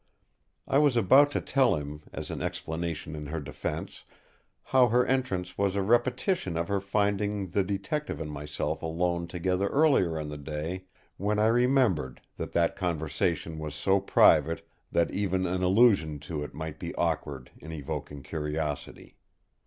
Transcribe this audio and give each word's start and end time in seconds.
I 0.67 0.79
was 0.79 0.97
about 0.97 1.29
to 1.33 1.39
tell 1.39 1.75
him, 1.75 2.01
as 2.11 2.31
an 2.31 2.41
explanation 2.41 3.15
in 3.15 3.27
her 3.27 3.39
defence, 3.39 4.03
how 4.63 4.87
her 4.87 5.05
entrance 5.05 5.59
was 5.59 5.75
a 5.75 5.83
repetition 5.83 6.57
of 6.57 6.69
her 6.69 6.81
finding 6.81 7.51
the 7.51 7.63
Detective 7.63 8.19
and 8.19 8.31
myself 8.31 8.81
alone 8.81 9.27
together 9.27 9.67
earlier 9.67 10.17
in 10.19 10.29
the 10.29 10.39
day, 10.39 10.85
when 11.17 11.37
I 11.37 11.45
remembered 11.45 12.19
that 12.37 12.53
that 12.53 12.75
conversation 12.75 13.59
was 13.59 13.75
so 13.75 13.99
private 13.99 14.67
that 14.91 15.11
even 15.11 15.45
an 15.45 15.61
allusion 15.61 16.17
to 16.21 16.41
it 16.41 16.55
might 16.55 16.79
be 16.79 16.95
awkward 16.95 17.51
in 17.59 17.71
evoking 17.71 18.23
curiosity. 18.23 19.17